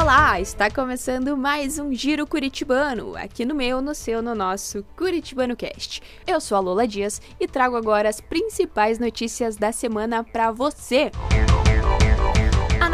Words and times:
Olá, 0.00 0.40
está 0.40 0.70
começando 0.70 1.36
mais 1.36 1.76
um 1.76 1.92
Giro 1.92 2.24
Curitibano, 2.24 3.16
aqui 3.16 3.44
no 3.44 3.52
meu, 3.52 3.82
no 3.82 3.96
seu, 3.96 4.22
no 4.22 4.32
nosso 4.32 4.84
Curitibano 4.96 5.56
Cast. 5.56 6.00
Eu 6.24 6.40
sou 6.40 6.56
a 6.56 6.60
Lola 6.60 6.86
Dias 6.86 7.20
e 7.40 7.48
trago 7.48 7.74
agora 7.74 8.08
as 8.08 8.20
principais 8.20 9.00
notícias 9.00 9.56
da 9.56 9.72
semana 9.72 10.22
para 10.22 10.52
você. 10.52 11.10
A 11.32 11.47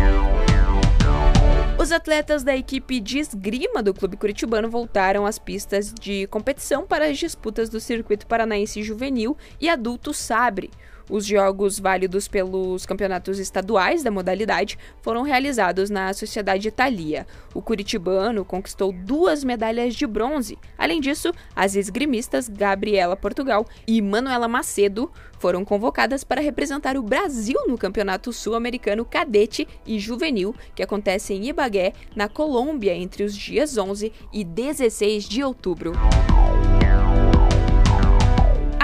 Os 1.78 1.92
atletas 1.92 2.44
da 2.44 2.56
equipe 2.56 3.00
de 3.00 3.20
esgrima 3.20 3.84
do 3.84 3.94
Clube 3.94 4.18
Curitibano 4.18 4.70
voltaram 4.70 5.26
às 5.26 5.38
pistas 5.38 5.94
de 5.94 6.26
competição 6.28 6.88
para 6.88 7.06
as 7.06 7.18
disputas 7.18 7.70
do 7.70 7.80
Circuito 7.80 8.26
Paranaense 8.26 8.82
Juvenil 8.82 9.38
e 9.60 9.70
Adulto 9.70 10.14
Sabre. 10.14 10.72
Os 11.10 11.26
jogos 11.26 11.80
válidos 11.80 12.28
pelos 12.28 12.86
campeonatos 12.86 13.40
estaduais 13.40 14.04
da 14.04 14.12
modalidade 14.12 14.78
foram 15.02 15.22
realizados 15.22 15.90
na 15.90 16.14
Sociedade 16.14 16.68
Italia. 16.68 17.26
O 17.54 17.62
curitibano 17.62 18.44
conquistou 18.44 18.92
duas 18.92 19.44
medalhas 19.44 19.96
de 19.96 20.06
bronze. 20.06 20.58
Além 20.78 21.00
disso, 21.00 21.32
as 21.56 21.76
esgrimistas 21.76 22.50
Gabriela 22.50 23.16
Portugal 23.16 23.66
e 23.88 24.02
Manuela 24.02 24.48
Macedo 24.48 25.10
foram 25.40 25.64
convocadas 25.64 26.24
para 26.24 26.42
representar 26.42 26.98
o 26.98 27.04
Brasil 27.04 27.60
no 27.68 27.78
Campeonato 27.78 28.34
Sul-Americano 28.34 29.06
Cadete 29.06 29.68
e 29.86 30.00
Juvenil, 30.00 30.54
que 30.76 30.84
acontece 30.84 31.34
em 31.34 31.48
Ibagué, 31.48 31.94
na 32.16 32.28
Colômbia, 32.28 32.94
entre 32.94 33.24
os 33.24 33.36
dias 33.36 33.78
11 33.78 34.12
e 34.34 34.44
16 34.44 35.28
de 35.28 35.44
outubro. 35.44 35.94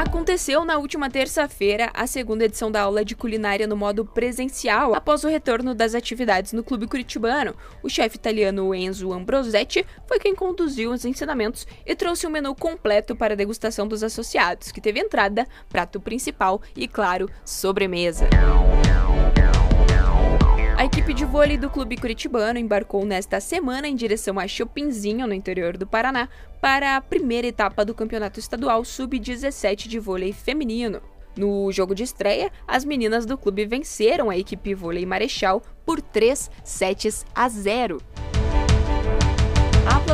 Aconteceu 0.05 0.65
na 0.65 0.77
última 0.77 1.09
terça-feira 1.09 1.89
a 1.93 2.05
segunda 2.05 2.43
edição 2.43 2.69
da 2.69 2.81
aula 2.81 3.05
de 3.05 3.15
culinária 3.15 3.65
no 3.65 3.77
modo 3.77 4.03
presencial, 4.03 4.93
após 4.93 5.23
o 5.23 5.29
retorno 5.29 5.73
das 5.73 5.95
atividades 5.95 6.51
no 6.51 6.61
Clube 6.61 6.87
Curitibano. 6.87 7.55
O 7.81 7.89
chefe 7.89 8.17
italiano 8.17 8.75
Enzo 8.75 9.13
Ambrosetti 9.13 9.85
foi 10.05 10.19
quem 10.19 10.35
conduziu 10.35 10.91
os 10.91 11.05
ensinamentos 11.05 11.65
e 11.85 11.95
trouxe 11.95 12.27
um 12.27 12.29
menu 12.29 12.53
completo 12.53 13.15
para 13.15 13.33
a 13.33 13.37
degustação 13.37 13.87
dos 13.87 14.03
associados, 14.03 14.73
que 14.73 14.81
teve 14.81 14.99
entrada, 14.99 15.47
prato 15.69 16.01
principal 16.01 16.61
e, 16.75 16.85
claro, 16.85 17.29
sobremesa. 17.45 18.27
Equipe 21.03 21.15
de 21.15 21.25
vôlei 21.25 21.57
do 21.57 21.69
Clube 21.69 21.97
Curitibano 21.97 22.57
embarcou 22.57 23.05
nesta 23.05 23.41
semana 23.41 23.89
em 23.89 23.93
direção 23.93 24.39
a 24.39 24.47
Chopinzinho, 24.47 25.27
no 25.27 25.33
interior 25.33 25.75
do 25.75 25.85
Paraná, 25.85 26.29
para 26.61 26.95
a 26.95 27.01
primeira 27.01 27.45
etapa 27.45 27.83
do 27.83 27.93
Campeonato 27.93 28.39
Estadual 28.39 28.85
Sub-17 28.85 29.89
de 29.89 29.99
vôlei 29.99 30.31
feminino. 30.31 31.01
No 31.35 31.69
jogo 31.73 31.93
de 31.93 32.03
estreia, 32.03 32.49
as 32.65 32.85
meninas 32.85 33.25
do 33.25 33.37
clube 33.37 33.65
venceram 33.65 34.29
a 34.29 34.37
equipe 34.37 34.73
vôlei 34.73 35.05
Marechal 35.05 35.61
por 35.85 36.01
3 36.01 36.49
sets 36.63 37.25
a 37.35 37.49
0. 37.49 38.01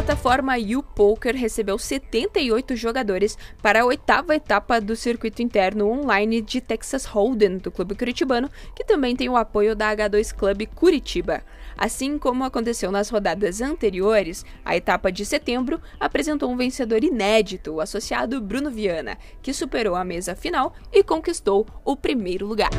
Plataforma 0.09 0.57
YouPoker 0.57 1.35
recebeu 1.35 1.77
78 1.77 2.75
jogadores 2.75 3.37
para 3.61 3.83
a 3.83 3.85
oitava 3.85 4.33
etapa 4.33 4.81
do 4.81 4.95
circuito 4.95 5.43
interno 5.43 5.87
online 5.87 6.41
de 6.41 6.59
Texas 6.59 7.05
Hold'em 7.05 7.59
do 7.59 7.69
Clube 7.69 7.93
Curitibano, 7.93 8.49
que 8.75 8.83
também 8.83 9.15
tem 9.15 9.29
o 9.29 9.37
apoio 9.37 9.75
da 9.75 9.95
H2 9.95 10.33
Club 10.33 10.65
Curitiba. 10.73 11.43
Assim 11.77 12.17
como 12.17 12.43
aconteceu 12.43 12.91
nas 12.91 13.11
rodadas 13.11 13.61
anteriores, 13.61 14.43
a 14.65 14.75
etapa 14.75 15.11
de 15.11 15.23
setembro 15.27 15.79
apresentou 15.99 16.49
um 16.49 16.57
vencedor 16.57 17.03
inédito, 17.03 17.73
o 17.73 17.79
associado 17.79 18.41
Bruno 18.41 18.71
Viana, 18.71 19.15
que 19.43 19.53
superou 19.53 19.95
a 19.95 20.03
mesa 20.03 20.35
final 20.35 20.73
e 20.91 21.03
conquistou 21.03 21.67
o 21.85 21.95
primeiro 21.95 22.47
lugar. 22.47 22.71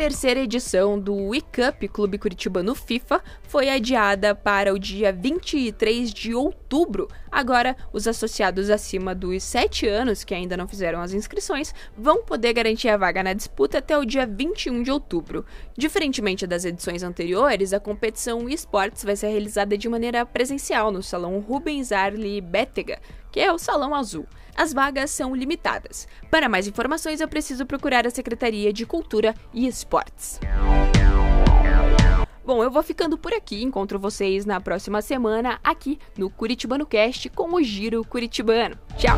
Terceira 0.00 0.40
edição 0.40 0.98
do 0.98 1.14
WeCup 1.14 1.86
Clube 1.88 2.16
Curitibano 2.16 2.74
FIFA 2.74 3.22
foi 3.42 3.68
adiada 3.68 4.34
para 4.34 4.72
o 4.72 4.78
dia 4.78 5.12
23 5.12 6.10
de 6.10 6.34
outubro. 6.34 7.06
Agora, 7.30 7.76
os 7.92 8.08
associados 8.08 8.70
acima 8.70 9.14
dos 9.14 9.42
7 9.42 9.86
anos 9.86 10.24
que 10.24 10.32
ainda 10.32 10.56
não 10.56 10.66
fizeram 10.66 11.02
as 11.02 11.12
inscrições 11.12 11.74
vão 11.94 12.24
poder 12.24 12.54
garantir 12.54 12.88
a 12.88 12.96
vaga 12.96 13.22
na 13.22 13.34
disputa 13.34 13.76
até 13.76 13.98
o 13.98 14.06
dia 14.06 14.26
21 14.26 14.82
de 14.82 14.90
outubro. 14.90 15.44
Diferentemente 15.76 16.46
das 16.46 16.64
edições 16.64 17.02
anteriores, 17.02 17.74
a 17.74 17.78
competição 17.78 18.48
esportes 18.48 19.04
vai 19.04 19.16
ser 19.16 19.28
realizada 19.28 19.76
de 19.76 19.86
maneira 19.86 20.24
presencial 20.24 20.90
no 20.90 21.02
Salão 21.02 21.38
Rubens 21.40 21.92
Arli 21.92 22.40
Bétega, 22.40 22.98
que 23.30 23.40
é 23.40 23.52
o 23.52 23.58
Salão 23.58 23.94
Azul. 23.94 24.26
As 24.56 24.72
vagas 24.72 25.10
são 25.10 25.34
limitadas. 25.34 26.06
Para 26.30 26.48
mais 26.48 26.66
informações, 26.66 27.20
eu 27.20 27.28
preciso 27.28 27.64
procurar 27.64 28.06
a 28.06 28.10
Secretaria 28.10 28.72
de 28.72 28.84
Cultura 28.84 29.34
e 29.54 29.66
Esportes. 29.66 30.40
Bom, 32.44 32.64
eu 32.64 32.70
vou 32.70 32.82
ficando 32.82 33.16
por 33.16 33.32
aqui. 33.32 33.62
Encontro 33.62 33.98
vocês 33.98 34.44
na 34.44 34.60
próxima 34.60 35.00
semana 35.00 35.60
aqui 35.62 35.98
no 36.18 36.28
Curitibano 36.28 36.84
Cast 36.84 37.28
com 37.30 37.54
o 37.54 37.62
Giro 37.62 38.04
Curitibano. 38.04 38.76
Tchau! 38.96 39.16